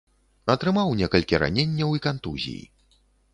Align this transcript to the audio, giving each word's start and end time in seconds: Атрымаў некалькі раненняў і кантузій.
Атрымаў 0.53 0.95
некалькі 1.01 1.39
раненняў 1.43 1.93
і 1.99 2.03
кантузій. 2.07 2.63